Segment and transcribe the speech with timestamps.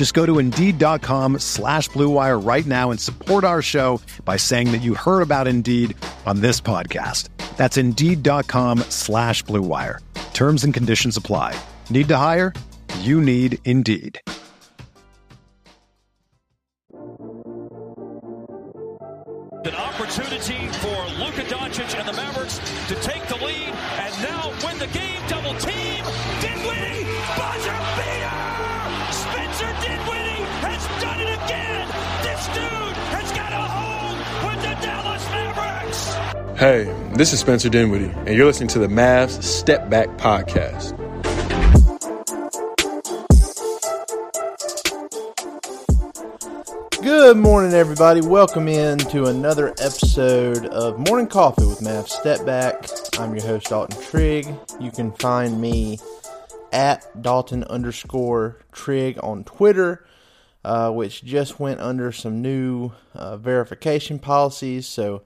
[0.00, 4.78] Just go to Indeed.com slash BlueWire right now and support our show by saying that
[4.78, 7.28] you heard about Indeed on this podcast.
[7.58, 9.98] That's Indeed.com slash BlueWire.
[10.32, 11.54] Terms and conditions apply.
[11.90, 12.54] Need to hire?
[13.00, 14.18] You need Indeed.
[19.66, 24.78] An opportunity for Luka Doncic and the Mavericks to take the lead and now win
[24.78, 25.10] the game.
[36.60, 40.94] Hey, this is Spencer Dinwiddie, and you're listening to the Mavs Step Back Podcast.
[47.02, 48.20] Good morning, everybody.
[48.20, 52.86] Welcome in to another episode of Morning Coffee with Mav Step Back.
[53.18, 54.46] I'm your host, Dalton Trigg.
[54.78, 55.98] You can find me
[56.74, 60.04] at Dalton underscore Trigg on Twitter,
[60.62, 64.86] uh, which just went under some new uh, verification policies.
[64.86, 65.22] So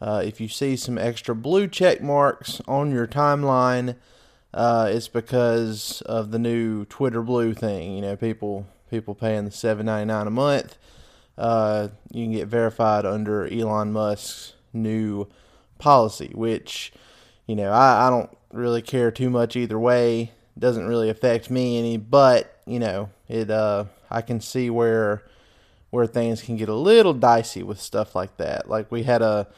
[0.00, 3.96] uh, if you see some extra blue check marks on your timeline,
[4.52, 7.94] uh, it's because of the new Twitter Blue thing.
[7.94, 10.76] You know, people people paying the seven ninety nine a month
[11.40, 15.26] uh, you can get verified under Elon Musk's new
[15.78, 16.92] policy, which,
[17.46, 20.20] you know, I, I don't really care too much either way.
[20.20, 25.22] It doesn't really affect me any, but, you know, it, uh, I can see where,
[25.88, 28.68] where things can get a little dicey with stuff like that.
[28.68, 29.48] Like we had a,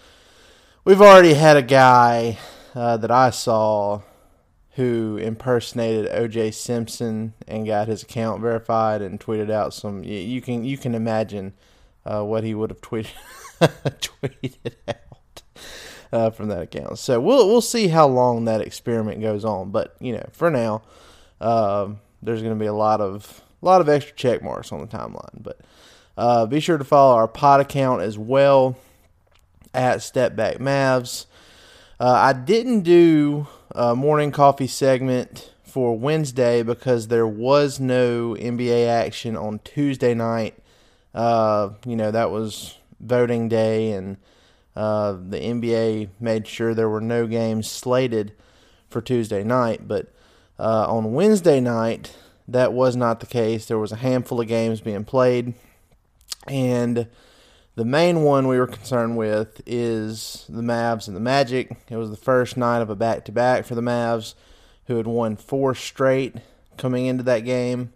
[0.85, 2.39] we've already had a guy,
[2.75, 4.01] uh, that I saw
[4.73, 6.53] who impersonated O.J.
[6.53, 10.03] Simpson and got his account verified and tweeted out some.
[10.03, 11.53] You can you can imagine
[12.07, 13.13] uh, what he would have tweeted
[13.61, 15.43] tweeted out
[16.13, 16.99] uh, from that account.
[16.99, 19.71] So we'll we'll see how long that experiment goes on.
[19.71, 20.83] But you know, for now,
[21.41, 21.91] uh,
[22.23, 24.87] there's going to be a lot of a lot of extra check marks on the
[24.87, 25.43] timeline.
[25.43, 25.61] But
[26.17, 28.79] uh, be sure to follow our pod account as well
[29.75, 31.27] at Step Back Mavs.
[31.99, 38.89] Uh, I didn't do a morning coffee segment for Wednesday because there was no NBA
[38.89, 40.59] action on Tuesday night
[41.15, 44.17] uh, you know, that was voting day, and
[44.75, 48.33] uh, the NBA made sure there were no games slated
[48.89, 49.87] for Tuesday night.
[49.87, 50.13] But
[50.59, 52.17] uh, on Wednesday night,
[52.49, 53.67] that was not the case.
[53.67, 55.55] There was a handful of games being played,
[56.47, 57.09] and
[57.75, 61.75] the main one we were concerned with is the Mavs and the Magic.
[61.89, 64.35] It was the first night of a back to back for the Mavs,
[64.87, 66.37] who had won four straight
[66.77, 67.93] coming into that game.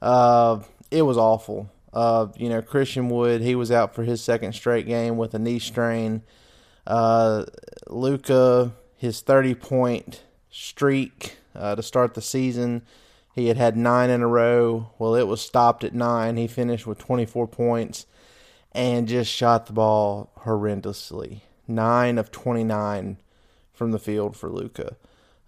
[0.00, 0.60] Uh,
[0.90, 1.70] it was awful.
[1.92, 5.40] Uh, you know, Christian Wood, he was out for his second straight game with a
[5.40, 6.22] knee strain.
[6.86, 7.46] Uh,
[7.88, 12.82] Luka, his 30 point streak uh, to start the season,
[13.34, 14.90] he had had nine in a row.
[15.00, 16.36] Well, it was stopped at nine.
[16.36, 18.06] He finished with 24 points
[18.72, 21.40] and just shot the ball horrendously.
[21.66, 23.18] Nine of 29
[23.72, 24.96] from the field for Luka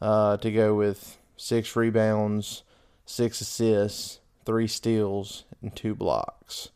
[0.00, 2.62] uh, to go with six rebounds,
[3.04, 6.70] six assists, three steals, and two blocks.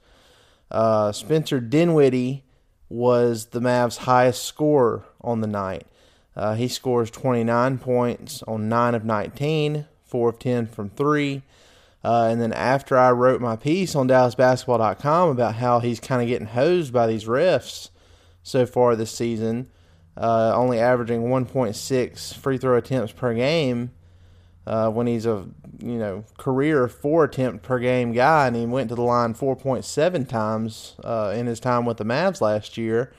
[0.71, 2.45] Uh, Spencer Dinwiddie
[2.89, 5.87] was the Mavs' highest scorer on the night.
[6.37, 11.43] Uh, he scores 29 points on 9 of 19, 4 of 10 from 3.
[12.06, 16.29] Uh, and then after I wrote my piece on DallasBasketball.com about how he's kind of
[16.29, 17.91] getting hosed by these refs
[18.44, 19.69] so far this season,
[20.17, 23.91] uh, only averaging 1.6 free throw attempts per game,
[24.69, 25.49] uh, when he's a
[25.81, 30.29] you know career four attempt per game guy, and he went to the line 4.7
[30.29, 33.12] times uh, in his time with the Mavs last year.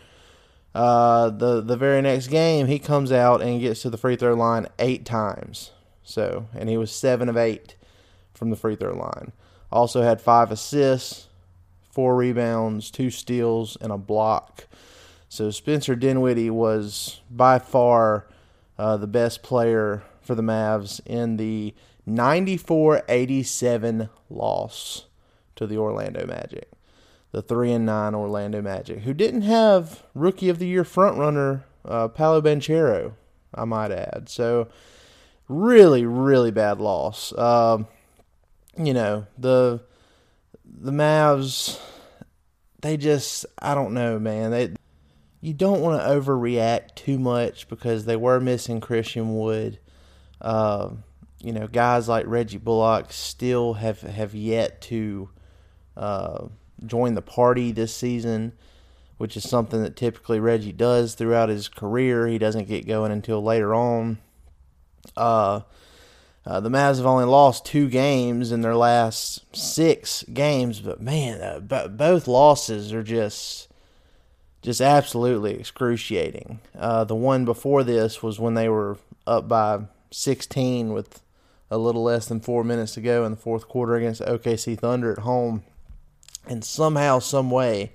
[0.74, 4.34] Uh, the the very next game, he comes out and gets to the free throw
[4.34, 5.72] line eight times.
[6.04, 7.75] So, and he was seven of eight
[8.38, 9.31] from the free throw line.
[9.72, 11.28] Also had five assists,
[11.92, 14.68] four rebounds, two steals, and a block.
[15.30, 18.28] So Spencer Dinwiddie was by far
[18.78, 21.74] uh, the best player for the Mavs in the
[22.06, 25.06] 94 87 loss
[25.56, 26.69] to the Orlando Magic.
[27.31, 32.07] The 3 and 9 Orlando Magic, who didn't have rookie of the year frontrunner uh,
[32.07, 33.13] Paolo Banchero,
[33.54, 34.30] I might add.
[34.30, 34.69] So,
[35.48, 37.34] really, really bad loss.
[37.34, 37.84] Uh,
[38.77, 39.81] you know, the
[40.65, 41.79] the Mavs,
[42.81, 44.51] they just, I don't know, man.
[44.51, 44.74] They,
[45.41, 49.79] you don't want to overreact too much because they were missing Christian Wood.
[50.41, 50.91] Uh,
[51.41, 55.29] you know, guys like Reggie Bullock still have, have yet to
[55.95, 56.47] uh,
[56.85, 58.53] join the party this season,
[59.18, 62.27] which is something that typically Reggie does throughout his career.
[62.27, 64.19] He doesn't get going until later on.
[65.15, 65.62] Uh,
[66.48, 71.42] uh, the Mavs have only lost two games in their last six games, but man,
[71.42, 73.68] uh, b- both losses are just
[74.62, 76.62] just absolutely excruciating.
[76.78, 81.22] Uh, the one before this was when they were up by 16 with
[81.70, 85.12] a little less than four minutes to go in the fourth quarter against OKC Thunder
[85.12, 85.64] at home,
[86.48, 87.92] and somehow, some way,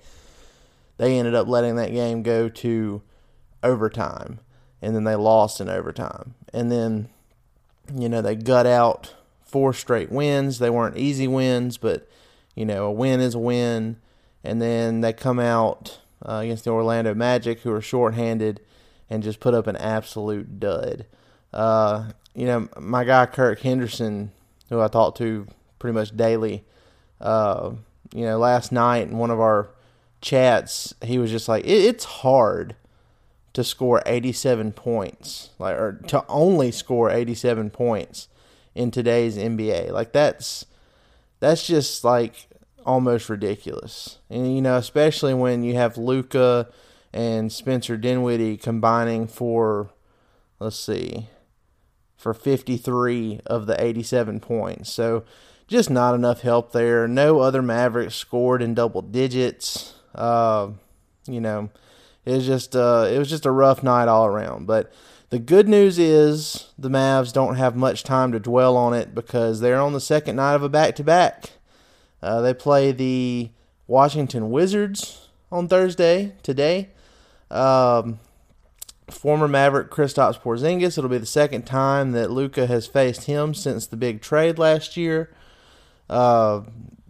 [0.97, 3.01] they ended up letting that game go to
[3.63, 4.39] overtime,
[4.79, 7.09] and then they lost in overtime, and then
[7.93, 9.13] you know, they gut out
[9.43, 10.59] four straight wins.
[10.59, 12.07] They weren't easy wins, but,
[12.55, 13.97] you know, a win is a win.
[14.43, 18.61] And then they come out uh, against the Orlando Magic, who are shorthanded,
[19.09, 21.05] and just put up an absolute dud.
[21.53, 24.31] Uh, you know, my guy Kirk Henderson,
[24.69, 25.47] who I talk to
[25.79, 26.63] pretty much daily,
[27.21, 27.71] uh,
[28.13, 29.69] you know, last night in one of our
[30.21, 32.75] chats, he was just like, it, it's hard
[33.53, 38.27] to score 87 points, like or to only score 87 points
[38.75, 39.91] in today's NBA.
[39.91, 40.65] Like that's
[41.39, 42.47] that's just like
[42.85, 44.17] almost ridiculous.
[44.29, 46.69] And you know, especially when you have Luka
[47.13, 49.91] and Spencer Dinwiddie combining for
[50.59, 51.27] let's see
[52.15, 54.91] for 53 of the 87 points.
[54.91, 55.25] So
[55.67, 57.07] just not enough help there.
[57.07, 59.93] No other Mavericks scored in double digits.
[60.15, 60.69] Uh,
[61.27, 61.69] you know,
[62.25, 64.67] it was just uh, it was just a rough night all around.
[64.67, 64.91] But
[65.29, 69.59] the good news is the Mavs don't have much time to dwell on it because
[69.59, 71.51] they're on the second night of a back to back.
[72.21, 73.49] They play the
[73.87, 76.89] Washington Wizards on Thursday today.
[77.51, 78.19] Um,
[79.09, 80.97] former Maverick Kristaps Porzingis.
[80.97, 84.97] It'll be the second time that Luka has faced him since the big trade last
[84.97, 85.33] year.
[86.09, 86.61] Uh,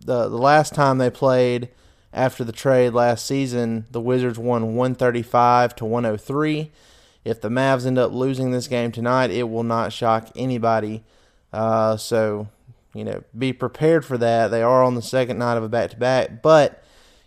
[0.06, 1.69] the the last time they played
[2.13, 6.71] after the trade last season, the Wizards won 135 to 103.
[7.25, 11.04] If the Mavs end up losing this game tonight, it will not shock anybody.
[11.51, 12.48] Uh, so,
[12.94, 14.50] you know, be prepared for that.
[14.50, 16.83] They are on the second night of a back to back, but,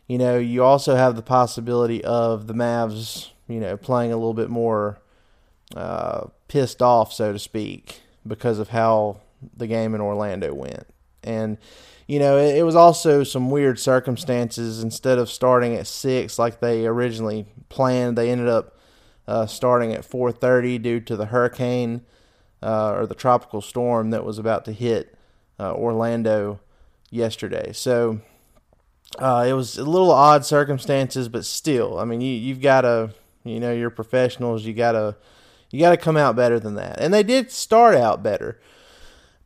[0.06, 4.35] you know, you also have the possibility of the Mavs, you know, playing a little
[4.35, 4.99] bit more
[5.75, 9.21] uh, pissed off, so to speak, because of how
[9.56, 10.87] the game in Orlando went.
[11.25, 11.59] And,
[12.06, 14.82] you know, it, it, was also some weird circumstances.
[14.82, 18.76] Instead of starting at six like they originally planned, they ended up
[19.26, 22.03] uh, starting at 4:30 due to the hurricane
[22.62, 25.17] uh, or the tropical storm that was about to hit
[25.58, 26.61] uh, Orlando
[27.11, 27.73] yesterday.
[27.73, 28.20] So
[29.19, 33.11] uh, it was a little odd circumstances, but still, I mean, you you've got to,
[33.44, 34.64] you know, you're professionals.
[34.64, 35.17] You gotta
[35.70, 37.00] you got to come out better than that.
[37.00, 38.60] And they did start out better.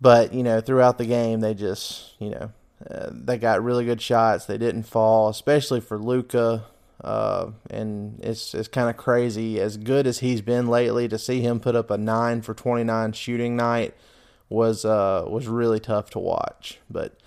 [0.01, 2.53] But you know, throughout the game, they just you know
[2.89, 4.47] uh, they got really good shots.
[4.47, 6.65] They didn't fall, especially for Luka.
[7.03, 9.61] Uh, and it's it's kind of crazy.
[9.61, 12.85] As good as he's been lately, to see him put up a nine for twenty
[12.85, 13.95] nine shooting night
[14.49, 16.79] was uh, was really tough to watch.
[16.91, 17.19] But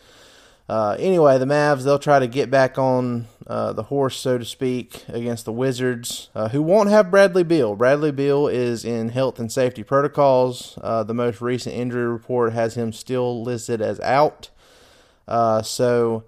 [0.69, 4.45] uh, anyway, the Mavs they'll try to get back on uh, the horse, so to
[4.45, 7.75] speak, against the Wizards, uh, who won't have Bradley Beal.
[7.75, 10.77] Bradley Beal is in health and safety protocols.
[10.81, 14.49] Uh, the most recent injury report has him still listed as out,
[15.27, 16.23] uh, so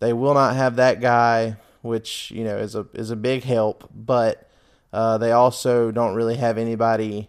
[0.00, 3.90] they will not have that guy, which you know is a is a big help.
[3.94, 4.48] But
[4.94, 7.28] uh, they also don't really have anybody.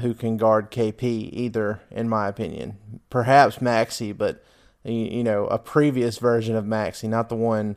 [0.00, 1.02] who can guard KP
[1.32, 2.78] either, in my opinion?
[3.10, 4.42] Perhaps Maxi, but
[4.84, 7.76] you know, a previous version of Maxi, not the one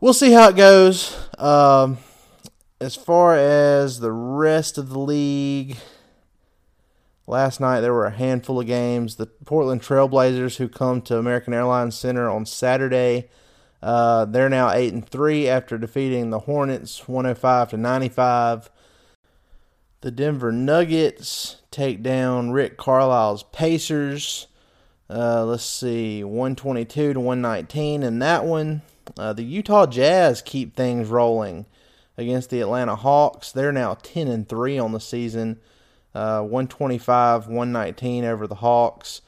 [0.00, 1.16] We'll see how it goes.
[1.38, 1.98] Um,
[2.80, 5.76] as far as the rest of the league,
[7.26, 9.16] last night there were a handful of games.
[9.16, 13.28] The Portland Trailblazers, who come to American Airlines Center on Saturday,
[13.82, 18.08] uh, they're now eight and three after defeating the Hornets one hundred five to ninety
[18.08, 18.70] five.
[20.02, 24.46] The Denver Nuggets take down Rick Carlisle's Pacers.
[25.10, 28.82] Uh, let's see, 122 to 119 in that one.
[29.16, 31.66] Uh, the Utah Jazz keep things rolling
[32.16, 33.52] against the Atlanta Hawks.
[33.52, 35.58] They're now 10 and 3 on the season.
[36.14, 39.22] Uh, 125 119 over the Hawks.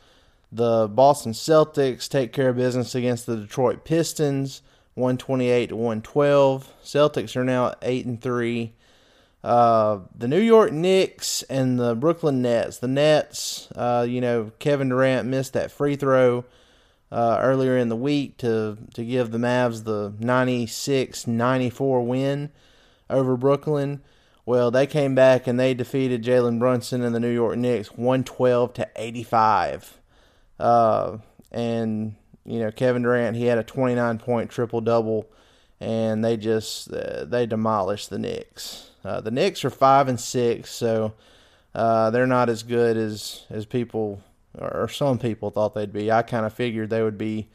[0.51, 4.63] The Boston Celtics take care of business against the Detroit Pistons
[4.95, 6.73] 128 to 112.
[6.85, 8.75] Celtics are now 8 and 3.
[9.43, 12.79] Uh, the New York Knicks and the Brooklyn Nets.
[12.79, 16.45] The Nets, uh, you know, Kevin Durant missed that free throw
[17.13, 22.51] uh, earlier in the week to, to give the Mavs the 96 94 win
[23.09, 24.01] over Brooklyn.
[24.47, 28.75] Well, they came back and they defeated Jalen Brunson and the New York Knicks 112
[28.75, 29.99] to 85.
[30.59, 31.19] Uh,
[31.51, 32.15] and,
[32.45, 35.29] you know, Kevin Durant, he had a 29 point triple double,
[35.81, 38.91] and they just uh, they demolished the Knicks.
[39.05, 41.15] Uh, the Knicks are five and six, so
[41.75, 44.23] uh, they're not as good as as people
[44.59, 46.11] or some people thought they'd be.
[46.11, 47.49] I kind of figured they would be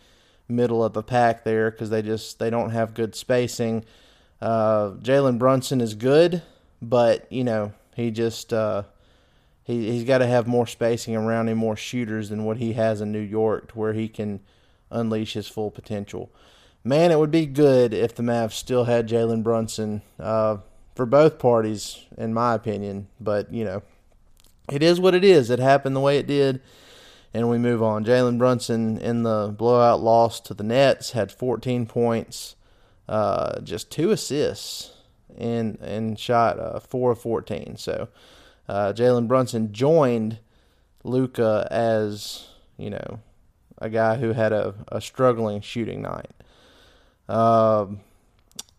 [0.47, 3.85] middle of the pack there because they just they don't have good spacing.
[4.41, 6.41] Uh, Jalen Brunson is good,
[6.81, 8.83] but you know he just uh,
[9.63, 13.01] he he's got to have more spacing around him, more shooters than what he has
[13.01, 14.41] in New York, to where he can
[14.91, 16.31] unleash his full potential.
[16.83, 20.03] Man, it would be good if the Mavs still had Jalen Brunson.
[20.19, 20.57] Uh,
[20.95, 23.07] for both parties, in my opinion.
[23.19, 23.83] But, you know,
[24.71, 25.49] it is what it is.
[25.49, 26.61] It happened the way it did,
[27.35, 28.05] and we move on.
[28.05, 32.55] Jalen Brunson in the blowout loss to the Nets had 14 points,
[33.09, 34.93] uh, just two assists,
[35.37, 37.75] and, and shot uh, 4 of 14.
[37.75, 38.07] So
[38.69, 40.39] uh, Jalen Brunson joined
[41.03, 43.19] Luka as, you know,
[43.79, 46.31] a guy who had a, a struggling shooting night.
[47.27, 47.99] Um,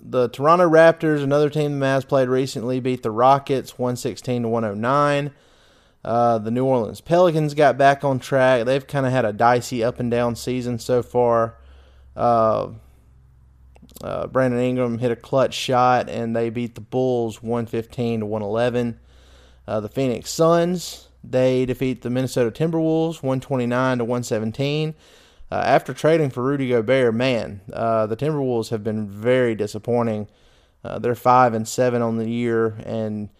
[0.00, 5.32] the Toronto Raptors, another team the Mavs played recently, beat the Rockets 116 to 109.
[6.04, 8.64] Uh, the New Orleans Pelicans got back on track.
[8.64, 11.58] They've kind of had a dicey up and down season so far.
[12.14, 12.68] Uh,
[14.02, 19.00] uh, Brandon Ingram hit a clutch shot, and they beat the Bulls 115 to 111.
[19.66, 24.94] Uh, the Phoenix Suns they defeat the Minnesota Timberwolves 129 to 117.
[25.50, 30.28] Uh, after trading for Rudy Gobert, man, uh, the Timberwolves have been very disappointing.
[31.00, 33.30] They're five and seven on the year, and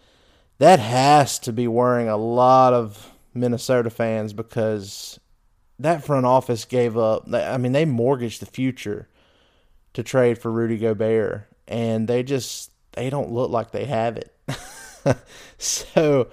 [0.59, 5.19] that has to be worrying a lot of Minnesota fans because
[5.79, 7.31] that front office gave up.
[7.31, 9.07] I mean, they mortgaged the future
[9.93, 14.33] to trade for Rudy Gobert, and they just they don't look like they have it.
[15.57, 16.29] so,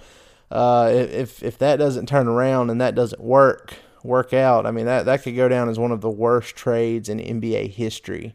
[0.50, 4.87] uh, if if that doesn't turn around and that doesn't work work out, I mean
[4.87, 8.35] that that could go down as one of the worst trades in NBA history,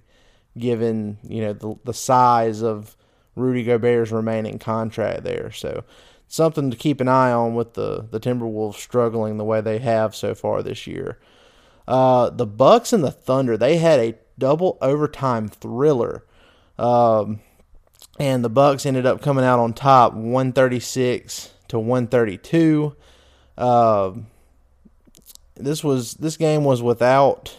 [0.57, 2.95] given you know the the size of
[3.39, 5.51] Rudy Gobert's remaining contract there.
[5.51, 5.83] So
[6.27, 10.15] something to keep an eye on with the the Timberwolves struggling the way they have
[10.15, 11.17] so far this year.
[11.87, 16.23] Uh, the Bucks and the Thunder they had a double overtime thriller.
[16.77, 17.41] Um,
[18.19, 22.95] and the Bucks ended up coming out on top 136 to 132.
[23.57, 24.13] Uh,
[25.55, 27.57] this was this game was without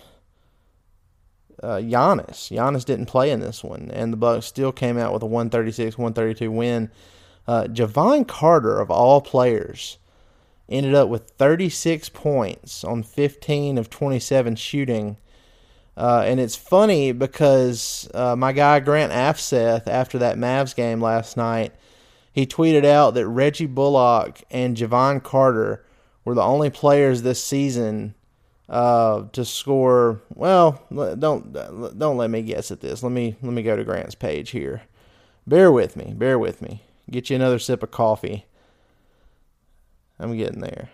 [1.62, 2.50] uh, Giannis.
[2.50, 6.48] Giannis didn't play in this one, and the Bucks still came out with a 136-132
[6.50, 6.90] win.
[7.46, 9.98] Uh, Jevon Carter, of all players,
[10.68, 15.16] ended up with 36 points on 15 of 27 shooting.
[15.96, 21.36] Uh, and it's funny because uh, my guy Grant Afseth, after that Mavs game last
[21.36, 21.74] night,
[22.32, 25.84] he tweeted out that Reggie Bullock and Jevon Carter
[26.24, 28.14] were the only players this season
[28.70, 30.22] uh, to score.
[30.34, 33.02] Well, don't don't let me guess at this.
[33.02, 34.82] Let me let me go to Grant's page here.
[35.46, 36.14] Bear with me.
[36.16, 36.82] Bear with me.
[37.10, 38.46] Get you another sip of coffee.
[40.18, 40.90] I'm getting there.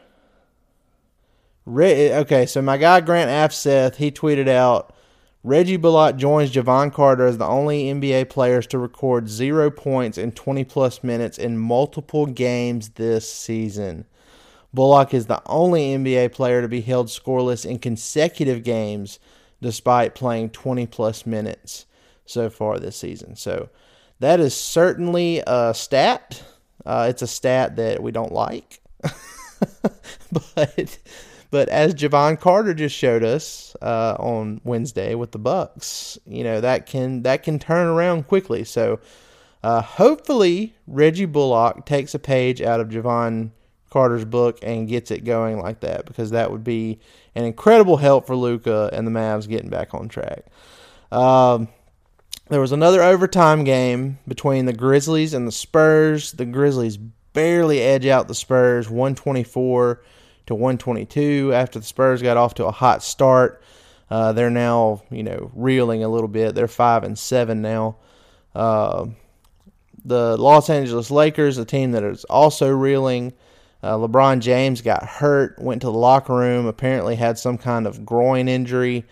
[1.66, 4.95] Re- okay, so my guy Grant Afseth, he tweeted out
[5.42, 10.33] Reggie Bullock joins Jevon Carter as the only NBA players to record zero points in
[10.33, 14.06] 20 plus minutes in multiple games this season.
[14.73, 19.18] Bullock is the only NBA player to be held scoreless in consecutive games
[19.62, 21.87] despite playing 20 plus minutes
[22.26, 23.37] so far this season.
[23.37, 23.70] So
[24.20, 26.42] that is certainly a stat.
[26.85, 28.80] Uh, it's a stat that we don't like.
[30.32, 30.99] but
[31.50, 36.61] but as Jevon Carter just showed us uh, on Wednesday with the Bucks, you know
[36.61, 38.64] that can that can turn around quickly.
[38.64, 39.00] So
[39.62, 43.50] uh, hopefully Reggie Bullock takes a page out of Jevon
[43.96, 47.00] Carter's book and gets it going like that because that would be
[47.34, 50.44] an incredible help for Luka and the Mavs getting back on track.
[51.10, 51.68] Um,
[52.50, 56.32] there was another overtime game between the Grizzlies and the Spurs.
[56.32, 60.02] The Grizzlies barely edge out the Spurs 124
[60.44, 63.62] to 122 after the Spurs got off to a hot start.
[64.10, 66.54] Uh, they're now, you know, reeling a little bit.
[66.54, 67.96] They're five and seven now.
[68.54, 69.06] Uh,
[70.04, 73.32] the Los Angeles Lakers, a team that is also reeling.
[73.83, 78.04] Uh, LeBron James got hurt, went to the locker room, apparently had some kind of
[78.04, 79.04] groin injury,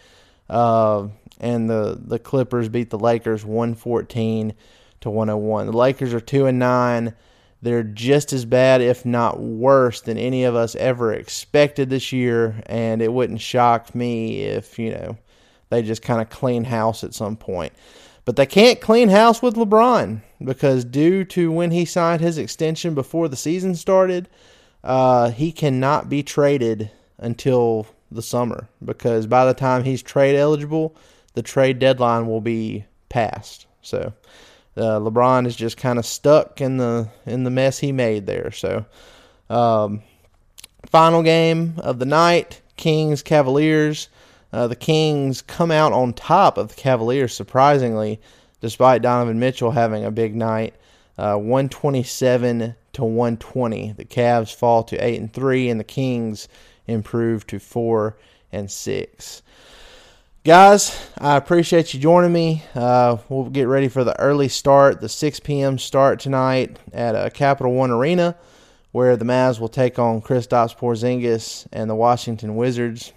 [0.48, 1.06] uh,
[1.40, 4.54] and the the Clippers beat the Lakers 114
[5.02, 5.66] to 101.
[5.66, 7.14] The Lakers are two and nine.
[7.64, 12.62] They're just as bad, if not worse, than any of us ever expected this year,
[12.66, 15.16] and it wouldn't shock me if, you know,
[15.70, 17.72] they just kind of clean house at some point.
[18.26, 22.94] But they can't clean house with LeBron because, due to when he signed his extension
[22.94, 24.28] before the season started,
[24.84, 30.94] uh, he cannot be traded until the summer because by the time he's trade eligible,
[31.32, 33.66] the trade deadline will be passed.
[33.80, 34.12] So
[34.76, 38.50] uh, LeBron is just kind of stuck in the in the mess he made there.
[38.50, 38.84] So,
[39.48, 40.02] um,
[40.90, 44.08] final game of the night: Kings Cavaliers.
[44.52, 48.20] Uh, the Kings come out on top of the Cavaliers surprisingly,
[48.60, 50.74] despite Donovan Mitchell having a big night.
[51.16, 53.92] Uh, 127 to 120.
[53.92, 56.48] The Cavs fall to eight and three, and the Kings
[56.86, 58.16] improve to four
[58.52, 59.42] and six.
[60.44, 62.62] Guys, I appreciate you joining me.
[62.74, 65.78] Uh, we'll get ready for the early start, the 6 p.m.
[65.78, 68.36] start tonight at uh, Capital One Arena,
[68.92, 73.14] where the Mavs will take on Kristaps Porzingis and the Washington Wizards.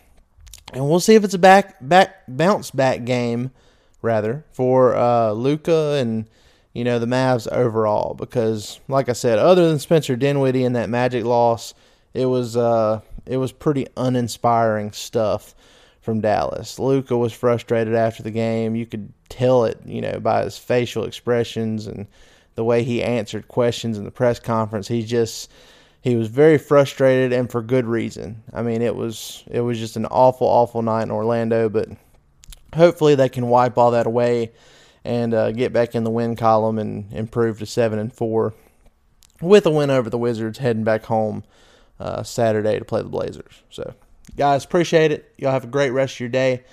[0.72, 3.52] And we'll see if it's a back, back bounce back game,
[4.02, 6.30] rather, for uh, Luka and
[6.78, 8.14] you know the Mavs overall.
[8.14, 11.74] Because, like I said, other than Spencer Dinwiddie and that Magic loss,
[12.14, 15.56] it was uh, it was pretty uninspiring stuff
[16.02, 16.78] from Dallas.
[16.78, 18.76] Luka was frustrated after the game.
[18.76, 22.06] You could tell it, you know, by his facial expressions and
[22.54, 24.88] the way he answered questions in the press conference.
[24.88, 25.50] He just
[26.02, 28.44] he was very frustrated and for good reason.
[28.54, 31.90] I mean, it was it was just an awful awful night in Orlando, but
[32.76, 34.52] hopefully they can wipe all that away
[35.08, 38.54] and uh, get back in the win column and improve to 7 and 4
[39.42, 41.44] with a win over the Wizards heading back home
[42.00, 43.64] uh, Saturday to play the Blazers.
[43.70, 43.94] So
[44.36, 45.34] Guys, appreciate it.
[45.38, 46.64] Y'all have a great rest of your day.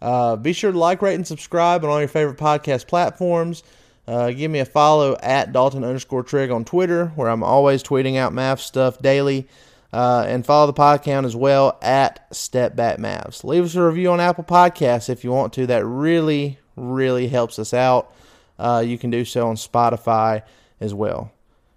[0.00, 3.62] Uh, be sure to like, rate, and subscribe on all your favorite podcast platforms.
[4.06, 8.16] Uh, give me a follow at Dalton underscore Trigg on Twitter, where I'm always tweeting
[8.16, 9.48] out math stuff daily.
[9.90, 13.42] Uh, and follow the podcast as well at Step Back Mavs.
[13.42, 15.66] Leave us a review on Apple Podcasts if you want to.
[15.66, 18.12] That really, really helps us out.
[18.58, 20.42] Uh, you can do so on Spotify
[20.80, 21.30] as well.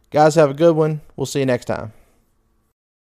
[0.10, 1.02] Guys, have a good one.
[1.16, 1.94] We'll see you next time.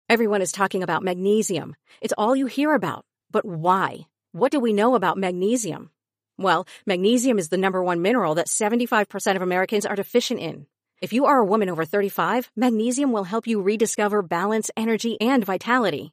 [0.09, 1.75] Everyone is talking about magnesium.
[2.01, 3.05] It's all you hear about.
[3.31, 4.07] But why?
[4.33, 5.91] What do we know about magnesium?
[6.39, 10.67] Well, magnesium is the number one mineral that 75% of Americans are deficient in.
[11.01, 15.45] If you are a woman over 35, magnesium will help you rediscover balance, energy, and
[15.45, 16.13] vitality.